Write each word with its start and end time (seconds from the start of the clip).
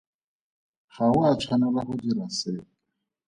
Ga 0.93 1.05
o 1.17 1.19
a 1.29 1.31
tshwanela 1.39 1.81
go 1.87 1.93
dira 2.01 2.25
sepe. 2.37 2.69